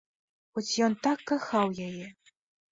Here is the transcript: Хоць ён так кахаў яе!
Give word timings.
Хоць 0.53 0.77
ён 0.87 0.97
так 1.05 1.19
кахаў 1.33 1.79
яе! 1.87 2.05